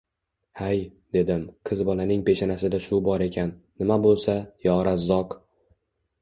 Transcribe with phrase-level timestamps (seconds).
[0.59, 0.79] Hay,
[1.17, 3.53] dedim, qiz bolaning peshanasida shu bor ekan,
[3.83, 5.39] nima boʼlsa, yo razzoq!